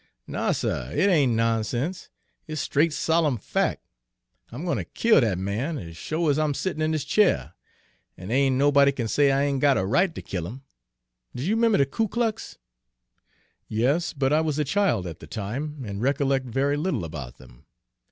"No, 0.25 0.51
suh, 0.51 0.89
it 0.91 1.11
ain' 1.11 1.35
nonsense, 1.35 2.09
it's 2.47 2.59
straight, 2.59 2.91
solem' 2.91 3.37
fac'. 3.37 3.81
I'm 4.51 4.63
gwine 4.65 4.77
ter 4.77 4.85
kill 4.95 5.21
dat 5.21 5.37
man 5.37 5.77
as 5.77 5.95
sho' 5.95 6.27
as 6.27 6.39
I'm 6.39 6.55
settin' 6.55 6.81
in 6.81 6.89
dis 6.89 7.03
cheer; 7.05 7.53
an' 8.17 8.29
dey 8.29 8.45
ain' 8.47 8.57
nobody 8.57 8.91
kin 8.93 9.07
say 9.07 9.31
I 9.31 9.43
ain' 9.43 9.59
got 9.59 9.77
a 9.77 9.85
right 9.85 10.11
ter 10.15 10.21
kill 10.23 10.47
'im. 10.47 10.63
Does 11.35 11.47
you 11.47 11.55
'member 11.55 11.77
de 11.77 11.85
Ku 11.85 12.07
Klux?" 12.07 12.57
"Yes, 13.67 14.13
but 14.13 14.33
I 14.33 14.41
was 14.41 14.57
a 14.57 14.63
child 14.65 15.05
at 15.05 15.19
the 15.19 15.27
time, 15.27 15.83
and 15.85 16.01
recollect 16.01 16.47
very 16.47 16.77
little 16.77 17.05
about 17.05 17.37
them. 17.37 17.67